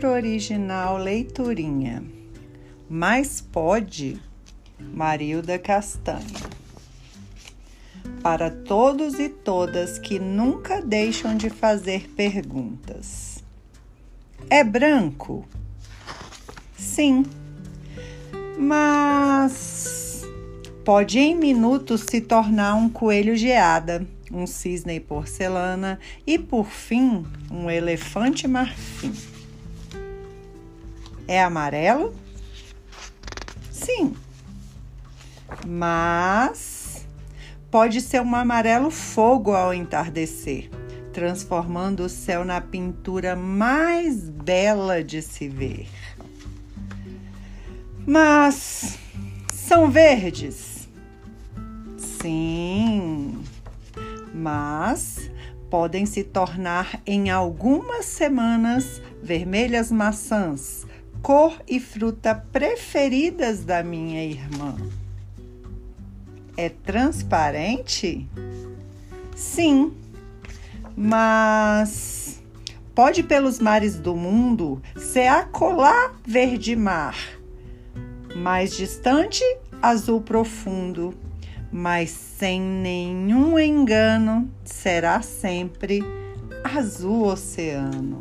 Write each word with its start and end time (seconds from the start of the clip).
livro 0.00 0.12
original 0.12 0.96
Leiturinha. 0.96 2.02
Mas 2.88 3.42
pode, 3.42 4.18
Marilda 4.78 5.58
Castanha. 5.58 6.40
Para 8.22 8.50
todos 8.50 9.18
e 9.18 9.28
todas 9.28 9.98
que 9.98 10.18
nunca 10.18 10.80
deixam 10.80 11.36
de 11.36 11.50
fazer 11.50 12.08
perguntas. 12.16 13.44
É 14.48 14.64
branco? 14.64 15.46
Sim. 16.78 17.26
Mas 18.58 20.22
pode 20.82 21.18
em 21.18 21.34
minutos 21.34 22.06
se 22.08 22.22
tornar 22.22 22.74
um 22.74 22.88
coelho 22.88 23.36
geada 23.36 24.06
um 24.32 24.46
cisne 24.46 25.00
porcelana 25.00 25.98
e, 26.24 26.38
por 26.38 26.66
fim, 26.66 27.26
um 27.50 27.68
elefante 27.68 28.46
marfim. 28.46 29.12
É 31.30 31.40
amarelo? 31.40 32.12
Sim. 33.70 34.16
Mas 35.64 37.06
pode 37.70 38.00
ser 38.00 38.20
um 38.20 38.34
amarelo 38.34 38.90
fogo 38.90 39.52
ao 39.52 39.72
entardecer, 39.72 40.68
transformando 41.12 42.00
o 42.00 42.08
céu 42.08 42.44
na 42.44 42.60
pintura 42.60 43.36
mais 43.36 44.28
bela 44.28 45.04
de 45.04 45.22
se 45.22 45.48
ver. 45.48 45.88
Mas 48.04 48.98
são 49.52 49.88
verdes? 49.88 50.88
Sim 51.96 53.40
mas 54.40 55.30
podem 55.68 56.06
se 56.06 56.24
tornar 56.24 57.00
em 57.06 57.30
algumas 57.30 58.06
semanas 58.06 59.02
vermelhas 59.22 59.92
maçãs, 59.92 60.86
cor 61.22 61.60
e 61.68 61.78
fruta 61.78 62.34
preferidas 62.34 63.64
da 63.64 63.82
minha 63.82 64.24
irmã. 64.24 64.76
É 66.56 66.68
transparente? 66.68 68.28
Sim, 69.34 69.92
mas 70.96 72.42
pode 72.94 73.22
pelos 73.22 73.58
mares 73.58 73.98
do 73.98 74.14
mundo 74.14 74.82
ser 74.96 75.28
acolá 75.28 76.14
verde 76.26 76.76
mar, 76.76 77.16
mais 78.34 78.76
distante 78.76 79.42
azul 79.80 80.20
profundo 80.20 81.14
mas 81.70 82.10
sem 82.10 82.60
nenhum 82.60 83.58
engano 83.58 84.50
será 84.64 85.22
sempre 85.22 86.02
azul 86.64 87.26
oceano. 87.26 88.18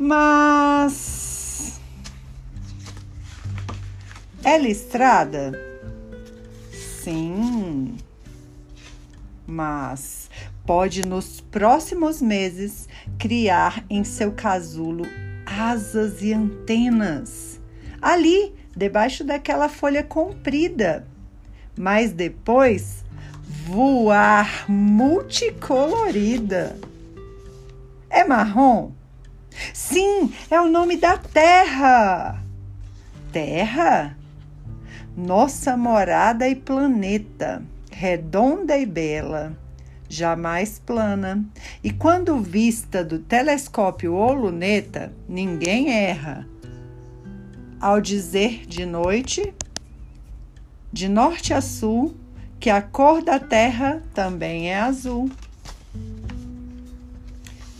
Mas 0.00 1.78
é 4.42 4.58
listrada? 4.58 5.52
Sim. 6.72 7.96
Mas 9.46 10.28
pode 10.66 11.06
nos 11.06 11.40
próximos 11.40 12.20
meses 12.22 12.88
criar 13.18 13.84
em 13.90 14.02
seu 14.02 14.32
casulo 14.32 15.04
asas 15.44 16.22
e 16.22 16.32
antenas. 16.32 17.60
Ali, 18.02 18.54
debaixo 18.74 19.22
daquela 19.22 19.68
folha 19.68 20.02
comprida 20.02 21.06
mas 21.80 22.12
depois 22.12 23.02
voar 23.66 24.66
multicolorida. 24.68 26.76
É 28.10 28.22
marrom? 28.22 28.92
Sim, 29.72 30.32
é 30.50 30.60
o 30.60 30.68
nome 30.68 30.96
da 30.96 31.16
Terra. 31.16 32.42
Terra? 33.32 34.16
Nossa 35.16 35.76
morada 35.76 36.48
e 36.48 36.54
planeta, 36.54 37.62
redonda 37.90 38.78
e 38.78 38.86
bela, 38.86 39.56
jamais 40.08 40.78
plana. 40.78 41.44
E 41.82 41.92
quando 41.92 42.40
vista 42.40 43.04
do 43.04 43.18
telescópio 43.18 44.14
ou 44.14 44.32
luneta, 44.32 45.12
ninguém 45.28 45.92
erra. 45.92 46.46
Ao 47.80 48.00
dizer 48.00 48.66
de 48.66 48.84
noite, 48.84 49.54
de 50.92 51.08
norte 51.08 51.54
a 51.54 51.60
sul, 51.60 52.14
que 52.58 52.68
a 52.68 52.82
cor 52.82 53.22
da 53.22 53.38
terra 53.38 54.02
também 54.12 54.70
é 54.70 54.78
azul. 54.78 55.30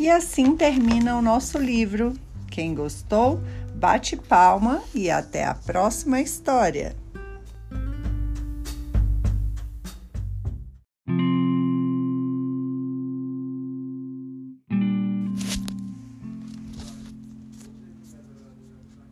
E 0.01 0.09
assim 0.09 0.57
termina 0.57 1.15
o 1.15 1.21
nosso 1.21 1.59
livro. 1.59 2.15
Quem 2.51 2.75
gostou, 2.75 3.39
bate 3.75 4.17
palma 4.17 4.83
e 4.95 5.11
até 5.11 5.45
a 5.45 5.55
próxima 5.55 6.23
história. 6.23 6.97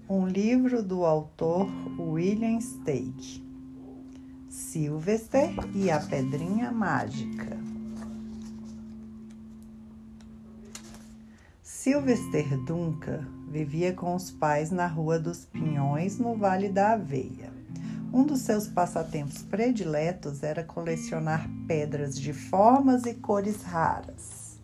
Um 0.08 0.26
livro 0.26 0.82
do 0.82 1.04
autor 1.04 1.68
William 1.98 2.58
Steig. 2.62 3.44
Sylvester 4.48 5.50
e 5.74 5.90
a 5.90 6.00
Pedrinha 6.00 6.72
Mágica. 6.72 7.67
Sylvester 11.80 12.58
Duncan 12.64 13.24
vivia 13.48 13.92
com 13.92 14.16
os 14.16 14.32
pais 14.32 14.72
na 14.72 14.88
Rua 14.88 15.16
dos 15.16 15.44
Pinhões, 15.44 16.18
no 16.18 16.34
Vale 16.34 16.68
da 16.68 16.94
Aveia. 16.94 17.52
Um 18.12 18.24
dos 18.24 18.40
seus 18.40 18.66
passatempos 18.66 19.42
prediletos 19.42 20.42
era 20.42 20.64
colecionar 20.64 21.48
pedras 21.68 22.18
de 22.18 22.32
formas 22.32 23.06
e 23.06 23.14
cores 23.14 23.62
raras. 23.62 24.58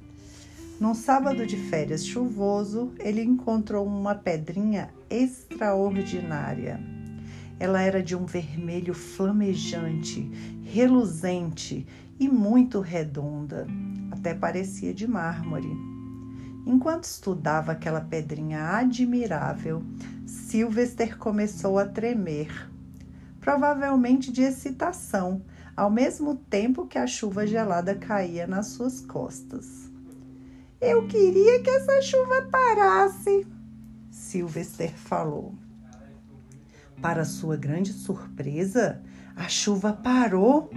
Num 0.81 0.93
sábado 0.93 1.47
de 1.47 1.57
férias 1.57 2.05
chuvoso, 2.05 2.93
ele 2.99 3.23
encontrou 3.23 3.87
uma 3.87 4.17
pedrinha 4.17 4.91
extraordinária 5.09 6.81
ela 7.61 7.81
era 7.81 8.03
de 8.03 8.17
um 8.17 8.27
vermelho 8.27 8.93
flamejante, 8.93 10.29
reluzente 10.65 11.87
e 12.19 12.29
muito 12.29 12.81
redonda, 12.81 13.65
até 14.11 14.35
parecia 14.35 14.93
de 14.93 15.07
mármore. 15.07 15.94
Enquanto 16.67 17.05
estudava 17.05 17.73
aquela 17.73 18.01
pedrinha 18.01 18.71
admirável, 18.71 19.83
Sylvester 20.27 21.19
começou 21.19 21.79
a 21.79 21.85
tremer, 21.85 22.71
provavelmente 23.41 24.33
de 24.33 24.43
excitação, 24.43 25.43
ao 25.77 25.91
mesmo 25.91 26.37
tempo 26.37 26.87
que 26.87 26.97
a 26.97 27.07
chuva 27.07 27.47
gelada 27.47 27.95
caía 27.95 28.47
nas 28.47 28.69
suas 28.69 29.01
costas. 29.01 29.91
Eu 30.81 31.07
queria 31.07 31.63
que 31.63 31.71
essa 31.71 32.01
chuva 32.01 32.49
parasse, 32.51 33.47
Sylvester 34.11 34.93
falou. 34.97 35.55
Para 37.03 37.25
sua 37.25 37.57
grande 37.57 37.93
surpresa, 37.93 39.03
a 39.37 39.49
chuva 39.49 39.93
parou 39.93 40.71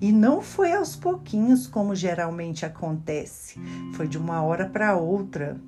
e 0.00 0.12
não 0.12 0.40
foi 0.40 0.72
aos 0.72 0.96
pouquinhos 0.96 1.66
como 1.66 1.94
geralmente 1.94 2.64
acontece, 2.64 3.60
foi 3.94 4.08
de 4.08 4.18
uma 4.18 4.42
hora 4.42 4.68
para 4.68 4.96
outra. 4.96 5.60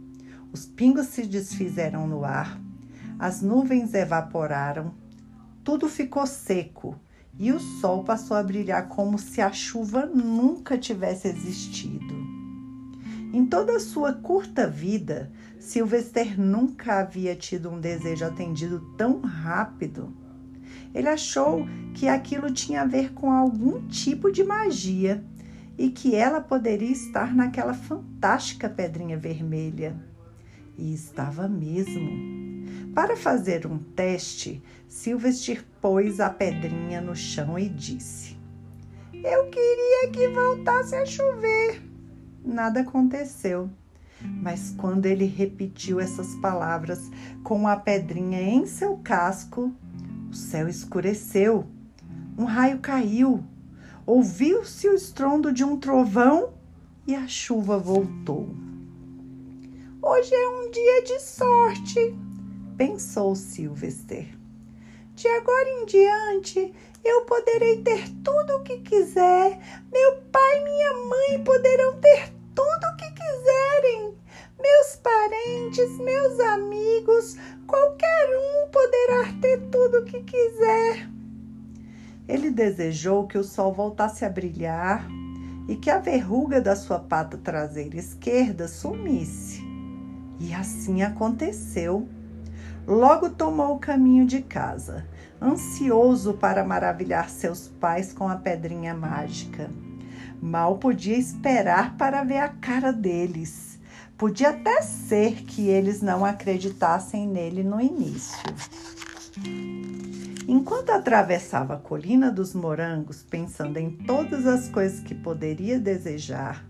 Os 0.53 0.67
pingos 0.67 1.07
se 1.07 1.27
desfizeram 1.27 2.07
no 2.07 2.25
ar, 2.25 2.61
as 3.19 3.41
nuvens 3.41 3.95
evaporaram, 3.95 4.93
tudo 5.65 5.89
ficou 5.89 6.27
seco 6.27 6.99
e 7.39 7.53
o 7.53 7.61
sol 7.61 8.05
passou 8.05 8.37
a 8.37 8.43
brilhar 8.43 8.89
como 8.89 9.19
se 9.19 9.41
a 9.41 9.53
chuva 9.53 10.07
nunca 10.07 10.77
tivesse 10.77 11.29
existido. 11.29 12.15
Em 13.33 13.47
toda 13.47 13.77
a 13.77 13.81
sua 13.81 14.13
curta 14.13 14.69
vida, 14.69 15.33
Sylvester 15.59 16.39
nunca 16.39 16.99
havia 16.99 17.35
tido 17.35 17.71
um 17.71 17.81
desejo 17.81 18.27
atendido 18.27 18.81
tão 18.97 19.21
rápido. 19.21 20.13
Ele 20.95 21.09
achou 21.09 21.67
que 21.95 22.09
aquilo 22.09 22.51
tinha 22.51 22.83
a 22.83 22.87
ver 22.87 23.13
com 23.13 23.31
algum 23.31 23.87
tipo 23.87 24.31
de 24.31 24.45
magia 24.45 25.25
e 25.79 25.91
que 25.91 26.15
ela 26.15 26.41
poderia 26.41 26.91
estar 26.91 27.35
naquela 27.35 27.75
fantástica 27.75 28.69
pedrinha 28.69 29.17
vermelha. 29.17 29.97
E 30.77 30.93
estava 30.93 31.49
mesmo. 31.49 32.11
Para 32.95 33.17
fazer 33.17 33.67
um 33.67 33.79
teste, 33.79 34.63
Sylvester 34.89 35.65
pôs 35.81 36.21
a 36.21 36.29
pedrinha 36.29 37.01
no 37.01 37.17
chão 37.17 37.59
e 37.59 37.69
disse: 37.69 38.37
Eu 39.15 39.49
queria 39.49 40.11
que 40.13 40.29
voltasse 40.29 40.95
a 40.95 41.07
chover. 41.07 41.83
Nada 42.45 42.81
aconteceu. 42.81 43.71
Mas 44.21 44.75
quando 44.77 45.07
ele 45.07 45.25
repetiu 45.25 45.99
essas 45.99 46.35
palavras 46.37 47.11
com 47.43 47.67
a 47.67 47.77
pedrinha 47.77 48.41
em 48.41 48.67
seu 48.67 48.97
casco, 48.99 49.75
o 50.33 50.35
céu 50.35 50.67
escureceu, 50.67 51.67
um 52.39 52.45
raio 52.45 52.79
caiu, 52.79 53.45
ouviu-se 54.07 54.89
o 54.89 54.95
estrondo 54.95 55.53
de 55.53 55.63
um 55.63 55.79
trovão 55.79 56.55
e 57.07 57.15
a 57.15 57.29
chuva 57.29 57.79
voltou. 57.79 58.49
Hoje 60.01 60.35
é 60.35 60.49
um 60.49 60.71
dia 60.71 61.03
de 61.03 61.21
sorte, 61.21 62.17
pensou 62.79 63.37
Sylvester. 63.37 64.27
De 65.15 65.29
agora 65.29 65.69
em 65.69 65.85
diante, 65.85 66.75
eu 67.05 67.27
poderei 67.27 67.83
ter 67.83 68.09
tudo 68.25 68.57
o 68.57 68.63
que 68.63 68.79
quiser. 68.79 69.61
Meu 69.93 70.17
pai 70.33 70.61
e 70.61 70.65
minha 70.65 70.93
mãe 71.09 71.45
poderão 71.45 72.01
ter 72.01 72.33
tudo 72.55 72.87
o 72.87 72.97
que 72.97 73.11
quiserem. 73.11 74.15
Meus 74.63 74.95
parentes, 74.95 75.99
meus 75.99 76.39
amigos, 76.39 77.37
qualquer 77.67 78.29
um 78.39 78.71
poderá 78.71 79.33
ter 79.41 79.61
tudo 79.73 79.99
o 79.99 80.05
que 80.05 80.23
quiser. 80.23 81.11
Ele 82.29 82.49
desejou 82.49 83.27
que 83.27 83.37
o 83.37 83.43
sol 83.43 83.75
voltasse 83.75 84.25
a 84.25 84.31
brilhar 84.31 85.05
e 85.69 85.75
que 85.75 85.91
a 85.91 85.99
verruga 85.99 86.61
da 86.61 86.77
sua 86.77 87.01
pata 87.01 87.37
traseira 87.37 87.97
esquerda 87.97 88.69
sumisse. 88.69 89.61
E 90.39 90.55
assim 90.55 91.03
aconteceu. 91.03 92.09
Logo 92.87 93.31
tomou 93.31 93.75
o 93.75 93.81
caminho 93.81 94.25
de 94.25 94.43
casa, 94.43 95.05
ansioso 95.41 96.35
para 96.35 96.63
maravilhar 96.63 97.29
seus 97.29 97.67
pais 97.67 98.13
com 98.13 98.29
a 98.29 98.37
pedrinha 98.37 98.95
mágica. 98.95 99.69
Mal 100.41 100.79
podia 100.79 101.19
esperar 101.19 101.97
para 101.97 102.23
ver 102.23 102.39
a 102.39 102.49
cara 102.49 102.93
deles. 102.93 103.72
Podia 104.17 104.51
até 104.51 104.83
ser 104.83 105.43
que 105.43 105.69
eles 105.69 106.01
não 106.01 106.25
acreditassem 106.25 107.27
nele 107.27 107.63
no 107.63 107.81
início. 107.81 108.39
Enquanto 110.47 110.91
atravessava 110.91 111.75
a 111.75 111.79
colina 111.79 112.31
dos 112.31 112.55
morangos, 112.55 113.23
pensando 113.23 113.79
em 113.79 113.91
todas 113.91 114.47
as 114.47 114.69
coisas 114.69 115.01
que 115.01 115.15
poderia 115.15 115.79
desejar, 115.79 116.65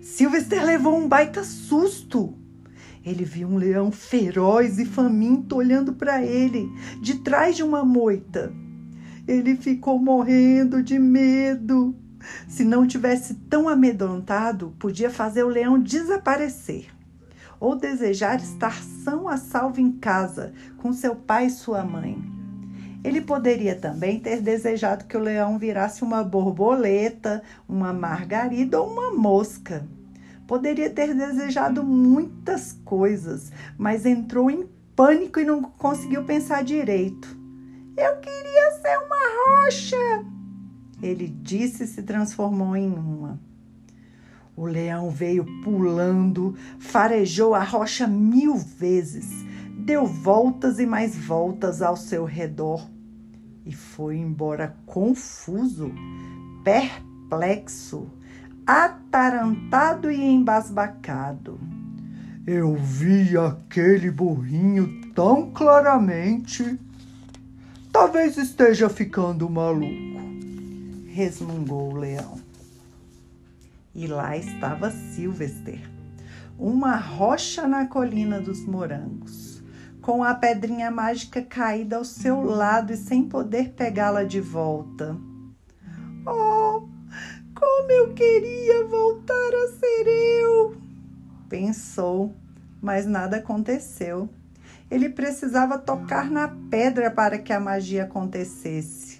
Sylvester 0.00 0.64
levou 0.64 0.96
um 0.96 1.08
baita 1.08 1.44
susto. 1.44 2.36
Ele 3.04 3.24
viu 3.24 3.48
um 3.48 3.56
leão 3.56 3.90
feroz 3.90 4.78
e 4.78 4.84
faminto 4.84 5.56
olhando 5.56 5.94
para 5.94 6.22
ele, 6.22 6.68
de 7.00 7.18
trás 7.20 7.56
de 7.56 7.62
uma 7.62 7.84
moita. 7.84 8.52
Ele 9.26 9.56
ficou 9.56 9.98
morrendo 9.98 10.82
de 10.82 10.98
medo. 10.98 11.96
Se 12.48 12.64
não 12.64 12.86
tivesse 12.86 13.34
tão 13.34 13.68
amedrontado, 13.68 14.74
podia 14.78 15.10
fazer 15.10 15.44
o 15.44 15.48
leão 15.48 15.78
desaparecer. 15.78 16.86
Ou 17.58 17.76
desejar 17.76 18.36
estar 18.40 18.82
são 18.82 19.28
a 19.28 19.36
salvo 19.36 19.80
em 19.80 19.92
casa, 19.92 20.52
com 20.78 20.92
seu 20.92 21.14
pai 21.14 21.46
e 21.46 21.50
sua 21.50 21.84
mãe. 21.84 22.22
Ele 23.04 23.20
poderia 23.20 23.74
também 23.74 24.20
ter 24.20 24.40
desejado 24.40 25.04
que 25.06 25.16
o 25.16 25.20
leão 25.20 25.58
virasse 25.58 26.02
uma 26.02 26.22
borboleta, 26.22 27.42
uma 27.68 27.92
margarida 27.92 28.80
ou 28.80 28.90
uma 28.90 29.12
mosca. 29.12 29.86
Poderia 30.46 30.90
ter 30.90 31.14
desejado 31.14 31.82
muitas 31.82 32.78
coisas, 32.84 33.50
mas 33.76 34.06
entrou 34.06 34.50
em 34.50 34.68
pânico 34.94 35.40
e 35.40 35.44
não 35.44 35.62
conseguiu 35.62 36.24
pensar 36.24 36.62
direito. 36.62 37.36
Eu 37.96 38.16
queria 38.20 38.70
ser 38.80 38.98
uma 38.98 39.66
rocha, 39.66 40.24
ele 41.02 41.28
disse 41.28 41.84
e 41.84 41.86
se 41.86 42.02
transformou 42.02 42.76
em 42.76 42.90
uma. 42.90 43.40
O 44.56 44.66
leão 44.66 45.10
veio 45.10 45.44
pulando, 45.62 46.54
farejou 46.78 47.54
a 47.54 47.64
rocha 47.64 48.06
mil 48.06 48.56
vezes, 48.56 49.44
deu 49.78 50.06
voltas 50.06 50.78
e 50.78 50.86
mais 50.86 51.16
voltas 51.16 51.82
ao 51.82 51.96
seu 51.96 52.24
redor 52.24 52.86
e 53.64 53.72
foi 53.72 54.16
embora 54.16 54.76
confuso, 54.86 55.92
perplexo, 56.64 58.10
atarantado 58.66 60.10
e 60.10 60.20
embasbacado. 60.20 61.60
Eu 62.46 62.74
vi 62.74 63.36
aquele 63.36 64.10
burrinho 64.10 65.12
tão 65.14 65.50
claramente. 65.52 66.78
Talvez 67.92 68.36
esteja 68.36 68.88
ficando 68.88 69.48
maluco, 69.48 70.11
resmungou 71.12 71.92
o 71.92 71.96
leão. 71.96 72.40
E 73.94 74.06
lá 74.06 74.34
estava 74.34 74.90
Silvester, 74.90 75.78
uma 76.58 76.96
rocha 76.96 77.68
na 77.68 77.86
colina 77.86 78.40
dos 78.40 78.64
morangos, 78.64 79.62
com 80.00 80.24
a 80.24 80.34
pedrinha 80.34 80.90
mágica 80.90 81.42
caída 81.42 81.96
ao 81.96 82.04
seu 82.04 82.42
lado 82.42 82.94
e 82.94 82.96
sem 82.96 83.24
poder 83.24 83.74
pegá-la 83.74 84.24
de 84.24 84.40
volta. 84.40 85.14
Oh, 86.26 86.88
como 87.54 87.90
eu 87.90 88.14
queria 88.14 88.86
voltar 88.86 89.32
a 89.32 89.68
ser 89.78 90.06
eu! 90.06 90.76
Pensou, 91.46 92.34
mas 92.80 93.04
nada 93.04 93.36
aconteceu. 93.36 94.30
Ele 94.90 95.10
precisava 95.10 95.76
tocar 95.78 96.30
na 96.30 96.48
pedra 96.48 97.10
para 97.10 97.36
que 97.36 97.52
a 97.52 97.60
magia 97.60 98.04
acontecesse, 98.04 99.11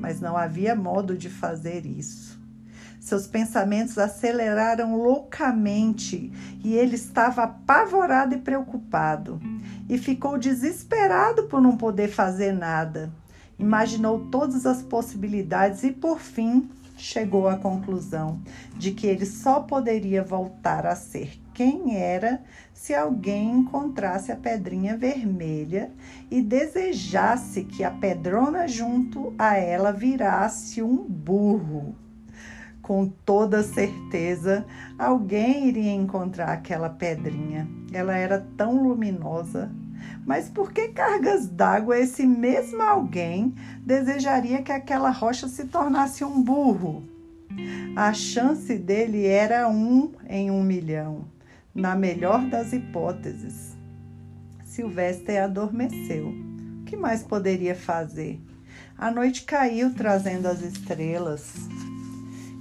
mas 0.00 0.20
não 0.20 0.36
havia 0.36 0.74
modo 0.74 1.16
de 1.16 1.28
fazer 1.28 1.84
isso. 1.84 2.40
Seus 2.98 3.26
pensamentos 3.26 3.96
aceleraram 3.98 4.96
loucamente 4.96 6.32
e 6.64 6.74
ele 6.74 6.96
estava 6.96 7.44
apavorado 7.44 8.34
e 8.34 8.38
preocupado. 8.38 9.40
E 9.88 9.96
ficou 9.96 10.38
desesperado 10.38 11.44
por 11.44 11.60
não 11.60 11.76
poder 11.76 12.08
fazer 12.08 12.52
nada. 12.52 13.10
Imaginou 13.58 14.26
todas 14.30 14.66
as 14.66 14.82
possibilidades 14.82 15.82
e, 15.82 15.92
por 15.92 16.20
fim, 16.20 16.68
chegou 16.96 17.48
à 17.48 17.56
conclusão 17.56 18.40
de 18.76 18.92
que 18.92 19.06
ele 19.06 19.26
só 19.26 19.60
poderia 19.60 20.22
voltar 20.22 20.86
a 20.86 20.94
ser 20.94 21.39
quem 21.54 21.96
era 21.96 22.42
se 22.72 22.94
alguém 22.94 23.50
encontrasse 23.50 24.32
a 24.32 24.36
pedrinha 24.36 24.96
vermelha 24.96 25.90
e 26.30 26.40
desejasse 26.40 27.64
que 27.64 27.84
a 27.84 27.90
pedrona 27.90 28.66
junto 28.66 29.34
a 29.38 29.56
ela 29.56 29.92
virasse 29.92 30.82
um 30.82 30.96
burro. 30.96 31.94
Com 32.82 33.06
toda 33.06 33.62
certeza, 33.62 34.66
alguém 34.98 35.68
iria 35.68 35.92
encontrar 35.92 36.52
aquela 36.52 36.88
pedrinha. 36.88 37.68
Ela 37.92 38.16
era 38.16 38.44
tão 38.56 38.82
luminosa. 38.82 39.70
Mas 40.26 40.48
por 40.48 40.72
que 40.72 40.88
cargas 40.88 41.46
d'água 41.46 41.98
esse 41.98 42.26
mesmo 42.26 42.82
alguém 42.82 43.54
desejaria 43.84 44.62
que 44.62 44.72
aquela 44.72 45.10
rocha 45.10 45.46
se 45.46 45.66
tornasse 45.66 46.24
um 46.24 46.42
burro? 46.42 47.02
A 47.96 48.12
chance 48.12 48.78
dele 48.78 49.26
era 49.26 49.68
um 49.68 50.12
em 50.28 50.50
um 50.50 50.62
milhão, 50.62 51.24
na 51.74 51.94
melhor 51.94 52.46
das 52.46 52.72
hipóteses. 52.72 53.76
Silvestre 54.64 55.36
adormeceu. 55.38 56.28
O 56.80 56.84
que 56.84 56.96
mais 56.96 57.22
poderia 57.22 57.74
fazer? 57.74 58.40
A 58.96 59.10
noite 59.10 59.44
caiu 59.44 59.94
trazendo 59.94 60.46
as 60.46 60.60
estrelas. 60.60 61.54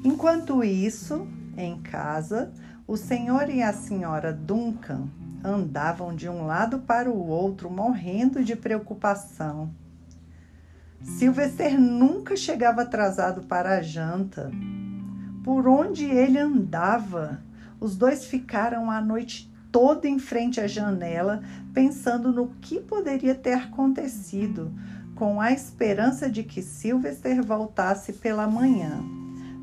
Enquanto 0.04 0.64
isso, 0.64 1.28
em 1.58 1.82
casa, 1.82 2.52
o 2.88 2.96
senhor 2.96 3.50
e 3.50 3.62
a 3.62 3.74
senhora 3.74 4.32
Duncan 4.34 5.10
andavam 5.44 6.16
de 6.16 6.28
um 6.30 6.46
lado 6.46 6.80
para 6.80 7.10
o 7.10 7.28
outro, 7.28 7.70
morrendo 7.70 8.44
de 8.44 8.56
preocupação. 8.56 9.70
Sylvester 11.02 11.80
nunca 11.80 12.36
chegava 12.36 12.82
atrasado 12.82 13.44
para 13.44 13.78
a 13.78 13.82
janta. 13.82 14.52
Por 15.44 15.68
onde 15.68 16.06
ele 16.06 16.38
andava, 16.38 17.42
os 17.80 17.96
dois 17.96 18.26
ficaram 18.26 18.90
a 18.92 19.00
noite 19.00 19.52
toda 19.72 20.08
em 20.08 20.20
frente 20.20 20.60
à 20.60 20.68
janela, 20.68 21.42
pensando 21.74 22.32
no 22.32 22.48
que 22.62 22.80
poderia 22.80 23.36
ter 23.36 23.54
acontecido, 23.54 24.74
com 25.16 25.40
a 25.40 25.52
esperança 25.52 26.30
de 26.30 26.44
que 26.44 26.62
Sylvester 26.62 27.44
voltasse 27.44 28.14
pela 28.14 28.48
manhã. 28.48 29.02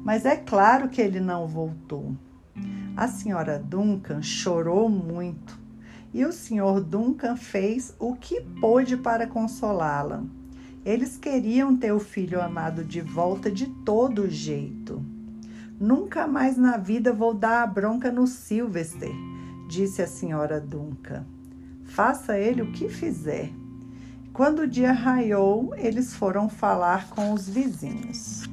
Mas 0.04 0.24
é 0.24 0.36
claro 0.36 0.88
que 0.88 1.00
ele 1.00 1.18
não 1.18 1.46
voltou. 1.46 2.14
A 2.96 3.08
senhora 3.08 3.58
Duncan 3.58 4.22
chorou 4.22 4.88
muito 4.88 5.58
e 6.14 6.24
o 6.24 6.32
senhor 6.32 6.80
Duncan 6.80 7.36
fez 7.36 7.94
o 7.98 8.14
que 8.14 8.40
pôde 8.40 8.96
para 8.96 9.26
consolá-la. 9.26 10.24
Eles 10.84 11.18
queriam 11.18 11.76
ter 11.76 11.92
o 11.92 11.98
filho 11.98 12.40
amado 12.40 12.84
de 12.84 13.00
volta 13.00 13.50
de 13.50 13.66
todo 13.84 14.30
jeito. 14.30 15.04
Nunca 15.78 16.26
mais 16.26 16.56
na 16.56 16.78
vida 16.78 17.12
vou 17.12 17.34
dar 17.34 17.62
a 17.62 17.66
bronca 17.66 18.10
no 18.10 18.26
Sylvester, 18.26 19.12
disse 19.68 20.00
a 20.00 20.06
senhora 20.06 20.58
Duncan. 20.58 21.26
Faça 21.84 22.38
ele 22.38 22.62
o 22.62 22.72
que 22.72 22.88
fizer. 22.88 23.52
Quando 24.32 24.60
o 24.60 24.66
dia 24.66 24.92
raiou, 24.92 25.74
eles 25.76 26.14
foram 26.14 26.48
falar 26.48 27.10
com 27.10 27.32
os 27.32 27.46
vizinhos. 27.46 28.44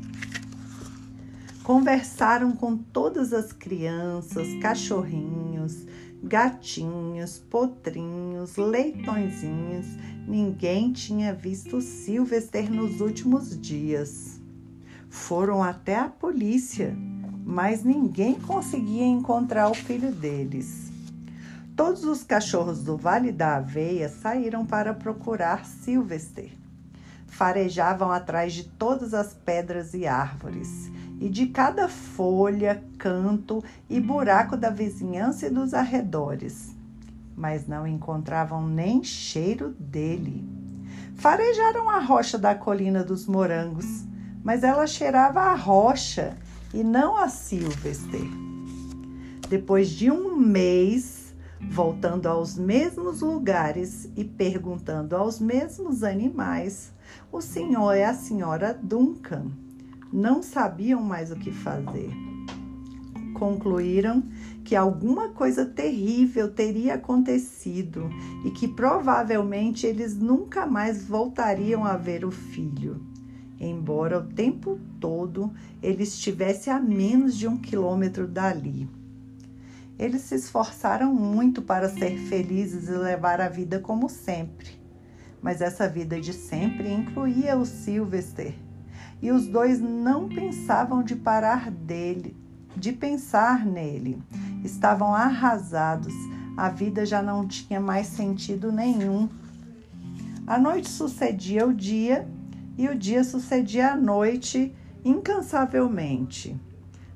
Conversaram 1.63 2.51
com 2.51 2.75
todas 2.75 3.31
as 3.31 3.53
crianças, 3.53 4.45
cachorrinhos, 4.61 5.85
gatinhos, 6.21 7.39
potrinhos, 7.39 8.57
leitõezinhos. 8.57 9.85
Ninguém 10.27 10.91
tinha 10.91 11.33
visto 11.33 11.79
Sylvester 11.79 12.69
nos 12.69 12.99
últimos 12.99 13.57
dias. 13.57 14.41
Foram 15.09 15.63
até 15.63 15.95
a 15.95 16.09
polícia, 16.09 16.97
mas 17.45 17.83
ninguém 17.83 18.35
conseguia 18.35 19.05
encontrar 19.05 19.69
o 19.69 19.73
filho 19.73 20.12
deles. 20.12 20.91
Todos 21.75 22.03
os 22.03 22.23
cachorros 22.23 22.83
do 22.83 22.95
Vale 22.95 23.31
da 23.31 23.57
Aveia 23.57 24.07
saíram 24.07 24.65
para 24.65 24.93
procurar 24.93 25.65
Silvester. 25.65 26.51
Farejavam 27.27 28.12
atrás 28.12 28.53
de 28.53 28.63
todas 28.63 29.13
as 29.13 29.33
pedras 29.33 29.93
e 29.93 30.05
árvores, 30.05 30.91
e 31.19 31.27
de 31.27 31.47
cada 31.47 31.89
folha, 31.89 32.83
canto 33.00 33.63
e 33.89 34.00
buraco 34.00 34.55
da 34.55 34.69
vizinhança 34.69 35.47
e 35.47 35.50
dos 35.50 35.73
arredores. 35.73 36.75
Mas 37.35 37.67
não 37.67 37.88
encontravam 37.88 38.67
nem 38.67 39.03
cheiro 39.03 39.69
dele. 39.79 40.47
Farejaram 41.15 41.89
a 41.89 42.00
rocha 42.00 42.38
da 42.38 42.53
colina 42.53 43.03
dos 43.03 43.25
morangos, 43.25 44.03
mas 44.43 44.63
ela 44.63 44.85
cheirava 44.85 45.39
a 45.39 45.55
rocha 45.55 46.38
e 46.73 46.83
não 46.83 47.15
a 47.15 47.29
Silvester. 47.29 48.25
Depois 49.47 49.89
de 49.89 50.09
um 50.09 50.35
mês, 50.35 51.35
voltando 51.69 52.27
aos 52.27 52.57
mesmos 52.57 53.21
lugares 53.21 54.09
e 54.15 54.23
perguntando 54.23 55.15
aos 55.15 55.39
mesmos 55.39 56.03
animais, 56.03 56.91
o 57.31 57.41
senhor 57.41 57.95
e 57.95 58.03
a 58.03 58.13
senhora 58.13 58.73
Duncan 58.73 59.51
não 60.11 60.41
sabiam 60.41 61.01
mais 61.01 61.31
o 61.31 61.35
que 61.35 61.51
fazer. 61.51 62.09
Concluíram 63.35 64.23
que 64.63 64.75
alguma 64.75 65.29
coisa 65.29 65.65
terrível 65.65 66.51
teria 66.51 66.95
acontecido 66.95 68.09
e 68.45 68.51
que 68.51 68.67
provavelmente 68.67 69.85
eles 69.85 70.17
nunca 70.17 70.65
mais 70.65 71.05
voltariam 71.05 71.83
a 71.83 71.97
ver 71.97 72.23
o 72.23 72.31
filho 72.31 73.12
embora 73.65 74.20
o 74.20 74.24
tempo 74.24 74.79
todo 75.00 75.53
ele 75.82 76.03
estivesse 76.03 76.70
a 76.70 76.79
menos 76.79 77.36
de 77.36 77.48
um 77.48 77.58
quilômetro 77.58 78.27
dali. 78.27 78.89
Eles 79.98 80.22
se 80.22 80.36
esforçaram 80.36 81.13
muito 81.13 81.62
para 81.62 81.88
ser 81.88 82.17
felizes 82.17 82.89
e 82.89 82.91
levar 82.91 83.39
a 83.39 83.48
vida 83.48 83.79
como 83.79 84.10
sempre. 84.10 84.72
Mas 85.41 85.62
essa 85.62 85.88
vida 85.88 86.20
de 86.20 86.34
sempre 86.34 86.91
incluía 86.91 87.58
o 87.58 87.65
Sylvester. 87.65 88.55
E 89.22 89.32
os 89.32 89.48
dois 89.48 89.79
não 89.79 90.27
pensavam 90.27 91.03
de 91.03 91.15
parar 91.15 91.70
dele, 91.70 92.36
de 92.75 92.91
pensar 92.91 93.65
nele. 93.65 94.22
Estavam 94.63 95.13
arrasados. 95.13 96.13
A 96.58 96.70
vida 96.70 97.05
já 97.05 97.22
não 97.22 97.48
tinha 97.48 97.79
mais 97.79 98.08
sentido 98.08 98.72
nenhum. 98.72 99.29
A 100.46 100.58
noite 100.58 100.89
sucedia 100.89 101.65
o 101.65 101.74
dia 101.74 102.27
e 102.77 102.87
o 102.87 102.95
dia 102.95 103.23
sucedia 103.23 103.91
a 103.91 103.95
noite 103.95 104.73
incansavelmente. 105.03 106.59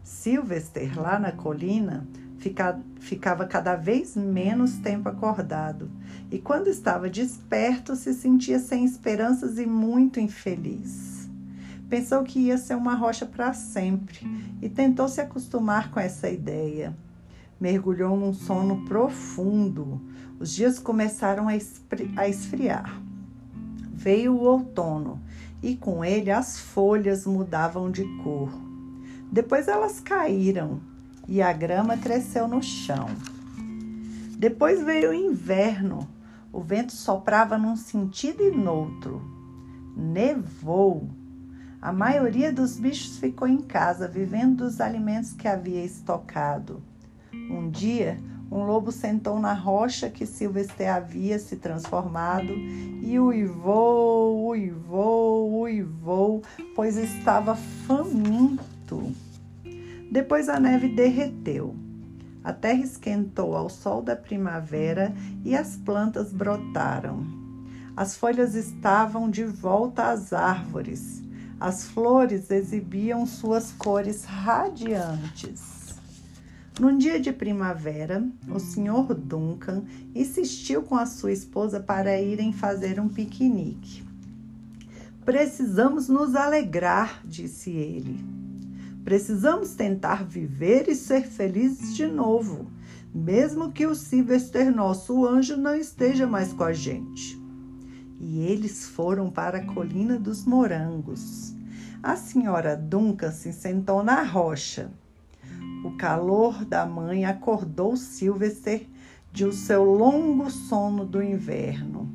Sylvester, 0.03 0.99
lá 0.99 1.19
na 1.19 1.31
colina, 1.31 2.07
fica, 2.37 2.79
ficava 2.99 3.45
cada 3.45 3.75
vez 3.75 4.15
menos 4.15 4.77
tempo 4.77 5.09
acordado 5.09 5.89
e, 6.31 6.37
quando 6.37 6.67
estava 6.67 7.09
desperto, 7.09 7.95
se 7.95 8.13
sentia 8.13 8.59
sem 8.59 8.85
esperanças 8.85 9.57
e 9.57 9.65
muito 9.65 10.19
infeliz. 10.19 11.29
Pensou 11.89 12.23
que 12.23 12.39
ia 12.39 12.57
ser 12.57 12.75
uma 12.75 12.95
rocha 12.95 13.25
para 13.25 13.53
sempre 13.53 14.19
e 14.61 14.67
tentou 14.67 15.07
se 15.07 15.21
acostumar 15.21 15.89
com 15.89 15.99
essa 15.99 16.29
ideia. 16.29 16.95
Mergulhou 17.59 18.17
num 18.17 18.33
sono 18.33 18.85
profundo. 18.85 20.01
Os 20.37 20.53
dias 20.53 20.79
começaram 20.79 21.47
a 21.47 22.27
esfriar. 22.27 23.01
Veio 23.93 24.35
o 24.35 24.43
outono 24.43 25.19
e 25.61 25.75
com 25.75 26.03
ele 26.03 26.31
as 26.31 26.59
folhas 26.59 27.25
mudavam 27.25 27.89
de 27.91 28.03
cor. 28.23 28.49
Depois 29.31 29.67
elas 29.67 29.99
caíram 29.99 30.79
e 31.27 31.41
a 31.41 31.51
grama 31.51 31.97
cresceu 31.97 32.47
no 32.47 32.61
chão. 32.61 33.07
Depois 34.37 34.83
veio 34.83 35.09
o 35.09 35.13
inverno. 35.13 36.07
O 36.53 36.61
vento 36.61 36.93
soprava 36.93 37.57
num 37.57 37.75
sentido 37.75 38.41
e 38.43 38.51
noutro. 38.51 39.21
Nevou. 39.95 41.09
A 41.81 41.91
maioria 41.91 42.51
dos 42.51 42.79
bichos 42.79 43.17
ficou 43.17 43.47
em 43.47 43.61
casa, 43.61 44.07
vivendo 44.07 44.57
dos 44.57 44.79
alimentos 44.79 45.33
que 45.33 45.47
havia 45.47 45.83
estocado. 45.83 46.81
Um 47.33 47.69
dia, 47.69 48.19
um 48.49 48.63
lobo 48.63 48.91
sentou 48.91 49.39
na 49.39 49.53
rocha 49.53 50.09
que 50.09 50.25
Silvestre 50.25 50.85
havia 50.85 51.37
se 51.37 51.57
transformado 51.57 52.53
e 53.01 53.19
uivou, 53.19 54.47
uivou, 54.47 55.61
uivou, 55.61 56.41
pois 56.75 56.95
estava 56.95 57.55
faminto. 57.55 59.11
Depois 60.09 60.47
a 60.47 60.59
neve 60.59 60.87
derreteu. 60.87 61.75
A 62.43 62.53
terra 62.53 62.79
esquentou 62.79 63.57
ao 63.57 63.69
sol 63.69 64.01
da 64.01 64.15
primavera 64.15 65.13
e 65.43 65.53
as 65.53 65.75
plantas 65.75 66.31
brotaram. 66.31 67.25
As 67.95 68.15
folhas 68.15 68.55
estavam 68.55 69.29
de 69.29 69.43
volta 69.43 70.11
às 70.11 70.31
árvores. 70.31 71.21
As 71.59 71.83
flores 71.83 72.49
exibiam 72.49 73.25
suas 73.25 73.73
cores 73.73 74.23
radiantes. 74.23 75.76
Num 76.79 76.95
dia 76.95 77.19
de 77.19 77.33
primavera, 77.33 78.23
o 78.47 78.59
Sr. 78.59 79.15
Duncan 79.15 79.83
insistiu 80.13 80.83
com 80.83 80.95
a 80.95 81.07
sua 81.07 81.31
esposa 81.31 81.79
para 81.79 82.21
irem 82.21 82.53
fazer 82.53 82.99
um 82.99 83.09
piquenique. 83.09 84.03
Precisamos 85.25 86.07
nos 86.07 86.35
alegrar, 86.35 87.23
disse 87.25 87.71
ele. 87.71 88.23
Precisamos 89.03 89.73
tentar 89.73 90.23
viver 90.23 90.87
e 90.87 90.93
ser 90.93 91.23
felizes 91.23 91.95
de 91.95 92.05
novo, 92.05 92.67
mesmo 93.11 93.71
que 93.71 93.87
o 93.87 93.95
Sylvester, 93.95 94.71
nosso 94.71 95.25
anjo, 95.25 95.57
não 95.57 95.73
esteja 95.73 96.27
mais 96.27 96.53
com 96.53 96.63
a 96.63 96.73
gente. 96.73 97.41
E 98.19 98.41
eles 98.41 98.85
foram 98.85 99.31
para 99.31 99.57
a 99.57 99.65
colina 99.65 100.19
dos 100.19 100.45
morangos. 100.45 101.55
A 102.03 102.15
senhora 102.15 102.77
Duncan 102.77 103.31
se 103.31 103.51
sentou 103.51 104.03
na 104.03 104.21
rocha 104.21 104.91
o 105.83 105.91
calor 105.91 106.65
da 106.65 106.85
mãe 106.85 107.25
acordou 107.25 107.95
Silvester 107.95 108.87
de 109.31 109.45
o 109.45 109.53
seu 109.53 109.83
longo 109.83 110.49
sono 110.49 111.05
do 111.05 111.21
inverno. 111.21 112.11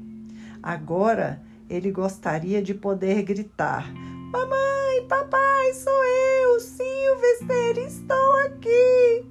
Agora 0.62 1.42
ele 1.68 1.90
gostaria 1.90 2.62
de 2.62 2.74
poder 2.74 3.22
gritar: 3.22 3.92
Mamãe, 4.32 5.06
papai, 5.08 5.72
sou 5.74 6.04
eu, 6.04 6.60
Silvester, 6.60 7.78
estou 7.86 8.36
aqui. 8.46 9.26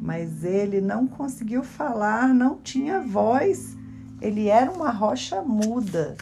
Mas 0.00 0.44
ele 0.44 0.80
não 0.80 1.06
conseguiu 1.06 1.62
falar, 1.62 2.34
não 2.34 2.58
tinha 2.58 3.00
voz. 3.00 3.76
Ele 4.20 4.48
era 4.48 4.70
uma 4.70 4.90
rocha 4.90 5.40
muda. 5.42 6.16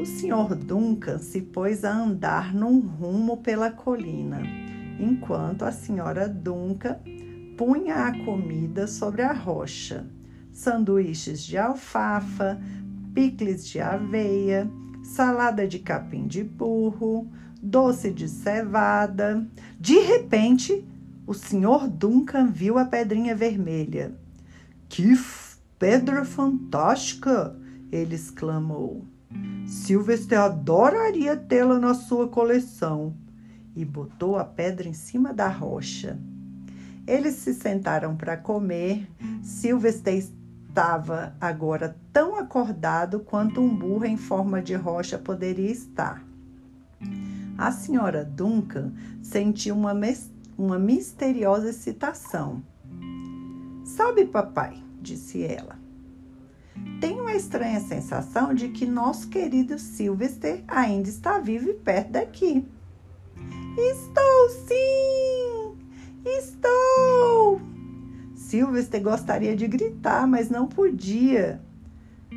O 0.00 0.06
senhor 0.06 0.54
Duncan 0.54 1.18
se 1.18 1.40
pôs 1.40 1.84
a 1.84 1.92
andar 1.92 2.54
num 2.54 2.80
rumo 2.80 3.38
pela 3.38 3.70
colina 3.70 4.42
enquanto 5.00 5.62
a 5.62 5.72
senhora 5.72 6.28
Duncan 6.28 6.98
punha 7.56 8.06
a 8.06 8.24
comida 8.24 8.86
sobre 8.86 9.22
a 9.22 9.32
rocha: 9.32 10.06
sanduíches 10.52 11.42
de 11.42 11.56
alfafa, 11.56 12.60
picles 13.14 13.66
de 13.66 13.80
aveia, 13.80 14.70
salada 15.02 15.66
de 15.66 15.78
capim 15.78 16.26
de 16.26 16.44
burro, 16.44 17.26
doce 17.62 18.10
de 18.10 18.28
cevada. 18.28 19.46
De 19.78 19.98
repente, 19.98 20.86
o 21.26 21.34
senhor 21.34 21.88
Duncan 21.88 22.46
viu 22.46 22.78
a 22.78 22.84
pedrinha 22.84 23.34
vermelha. 23.34 24.14
Que 24.88 25.14
pedra 25.78 26.24
fantástica! 26.24 27.56
ele 27.92 28.14
exclamou. 28.14 29.04
Silvestre 29.66 30.36
adoraria 30.36 31.36
tê-la 31.36 31.78
na 31.78 31.94
sua 31.94 32.28
coleção 32.28 33.14
e 33.74 33.84
botou 33.84 34.36
a 34.36 34.44
pedra 34.44 34.88
em 34.88 34.92
cima 34.92 35.32
da 35.32 35.48
rocha. 35.48 36.18
Eles 37.06 37.34
se 37.34 37.54
sentaram 37.54 38.16
para 38.16 38.36
comer. 38.36 39.08
Silvestre 39.42 40.18
estava 40.68 41.34
agora 41.40 41.96
tão 42.12 42.36
acordado 42.36 43.20
quanto 43.20 43.60
um 43.60 43.74
burro 43.74 44.04
em 44.04 44.16
forma 44.16 44.62
de 44.62 44.74
rocha 44.74 45.18
poderia 45.18 45.70
estar. 45.70 46.24
A 47.58 47.72
senhora 47.72 48.24
Duncan 48.24 48.92
sentiu 49.22 49.74
uma, 49.74 49.92
uma 50.56 50.78
misteriosa 50.78 51.70
excitação. 51.70 52.62
Sabe, 53.84 54.24
papai, 54.26 54.82
disse 55.02 55.42
ela, 55.42 55.76
tenho 57.00 57.22
uma 57.22 57.34
estranha 57.34 57.80
sensação 57.80 58.54
de 58.54 58.68
que 58.68 58.86
nosso 58.86 59.28
querido 59.28 59.78
Sylvester 59.78 60.62
ainda 60.68 61.08
está 61.08 61.38
vivo 61.38 61.68
e 61.70 61.74
perto 61.74 62.12
daqui. 62.12 62.66
Estou 63.78 64.48
sim! 64.66 65.76
Estou! 66.24 67.60
Silvester 68.34 69.00
gostaria 69.00 69.54
de 69.54 69.68
gritar, 69.68 70.26
mas 70.26 70.50
não 70.50 70.66
podia. 70.66 71.60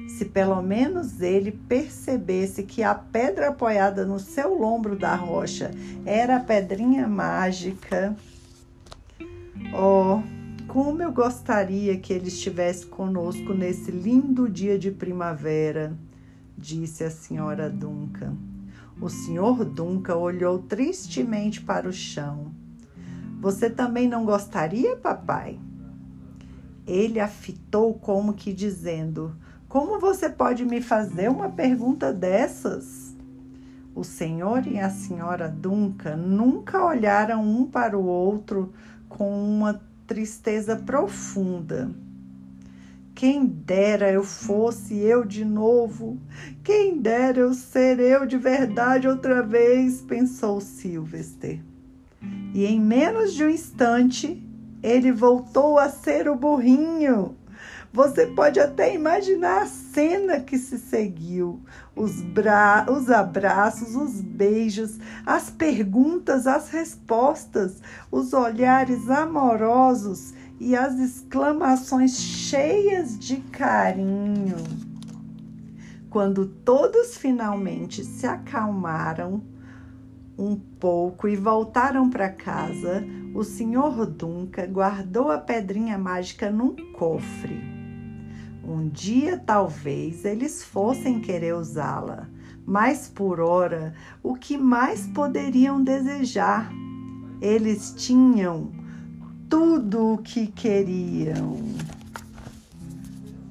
Se 0.08 0.25
pelo 0.25 0.62
menos 0.62 1.22
ele 1.22 1.52
percebesse 1.52 2.63
que 2.63 2.84
a 2.84 2.94
pedra 2.94 3.50
apoiada 3.50 4.06
no 4.06 4.20
seu 4.20 4.54
lombro 4.54 4.96
da 4.96 5.16
rocha 5.16 5.72
era 6.06 6.38
a 6.38 6.40
pedrinha 6.40 7.08
mágica. 7.08 8.16
Oh, 9.75 10.22
Como 10.68 11.02
eu 11.02 11.12
gostaria 11.12 11.98
que 11.98 12.13
ele 12.13 12.28
estivesse 12.28 12.86
conosco 12.86 13.54
nesse 13.54 13.92
lindo 13.92 14.50
dia 14.50 14.78
de 14.78 14.92
primavera, 14.92 15.96
disse 16.58 17.04
a 17.04 17.12
senhora 17.12 17.70
Duncan. 17.70 18.52
O 19.02 19.10
senhor 19.10 19.66
Duncan 19.66 20.16
olhou 20.16 20.60
tristemente 20.60 21.62
para 21.62 21.88
o 21.88 21.94
chão. 21.94 22.52
Você 23.42 23.70
também 23.70 24.08
não 24.08 24.24
gostaria, 24.24 24.96
papai? 24.96 25.60
Ele 26.86 27.20
a 27.20 27.28
fitou 27.28 27.94
como 27.94 28.34
que 28.34 28.54
dizendo: 28.54 29.36
Como 29.68 30.00
você 30.00 30.30
pode 30.30 30.64
me 30.66 30.82
fazer 30.82 31.30
uma 31.30 31.50
pergunta 31.50 32.14
dessas? 32.14 33.16
O 33.96 34.04
senhor 34.04 34.66
e 34.66 34.80
a 34.80 34.90
senhora 34.90 35.48
Duncan 35.48 36.18
nunca 36.18 36.84
olharam 36.84 37.44
um 37.44 37.66
para 37.66 37.98
o 37.98 38.06
outro 38.06 38.74
com 39.08 39.32
uma 39.32 39.80
tristeza 40.08 40.76
profunda. 40.76 41.92
Quem 43.24 43.46
dera 43.46 44.12
eu 44.12 44.22
fosse 44.22 45.00
eu 45.00 45.24
de 45.24 45.46
novo, 45.46 46.20
quem 46.62 46.98
dera 46.98 47.39
eu 47.39 47.53
ser 47.53 47.98
eu 47.98 48.25
de 48.25 48.36
verdade 48.38 49.08
outra 49.08 49.42
vez, 49.42 50.01
pensou 50.01 50.60
Sylvester. 50.60 51.63
E 52.53 52.65
em 52.65 52.82
menos 52.82 53.34
de 53.34 53.46
um 53.46 53.50
instante, 53.50 54.46
ele 54.84 55.10
voltou 55.10 55.80
a 55.80 55.88
ser 55.88 56.27
o 56.27 56.36
burrinho. 56.36 57.38
Você 57.94 58.27
pode 58.27 58.60
até 58.60 58.94
imaginar 58.94 59.62
a 59.62 59.68
cena 59.68 60.42
que 60.42 60.58
se 60.58 60.77
seguiu: 60.77 61.62
os, 61.96 62.20
bra 62.22 62.86
os 62.89 63.10
abraços, 63.10 63.96
os 63.96 64.20
beijos, 64.20 65.00
as 65.25 65.50
perguntas, 65.50 66.46
as 66.46 66.68
respostas, 66.68 67.82
os 68.12 68.34
olhares 68.34 69.10
amorosos 69.10 70.34
e 70.63 70.77
as 70.77 70.98
exclamações 70.98 72.17
cheias 72.17 73.20
de 73.20 73.36
carinho. 73.38 74.55
Quando 76.10 76.46
todos 76.46 77.17
finalmente 77.17 78.01
se 78.05 78.25
acalmaram 78.25 79.43
um 80.38 80.55
pouco 80.55 81.27
e 81.27 81.36
voltaram 81.36 82.10
para 82.10 82.29
casa, 82.29 83.03
o 83.36 83.43
senhor 83.43 84.05
Dunca 84.05 84.65
guardou 84.65 85.29
a 85.29 85.38
pedrinha 85.38 85.98
mágica 85.98 86.50
num 86.50 86.75
cofre. 86.93 87.62
Um 88.63 88.88
dia 88.88 89.38
talvez 89.38 90.24
eles 90.24 90.63
fossem 90.63 91.20
querer 91.20 91.55
usá-la, 91.55 92.29
mas 92.65 93.10
por 93.10 93.41
ora, 93.41 93.93
o 94.24 94.36
que 94.36 94.58
mais 94.58 95.05
poderiam 95.08 95.84
desejar? 95.84 96.72
Eles 97.41 97.93
tinham 97.98 98.83
tudo 99.53 100.13
o 100.13 100.17
que 100.17 100.48
queriam. 100.48 101.60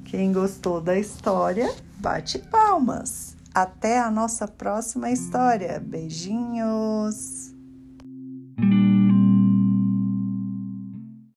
Quem 0.05 0.33
gostou 0.33 0.81
da 0.81 0.99
história, 0.99 1.73
bate 2.01 2.41
palmas. 2.41 3.37
Até 3.55 4.01
a 4.01 4.11
nossa 4.11 4.49
próxima 4.49 5.13
história. 5.13 5.79
Beijinhos! 5.79 7.52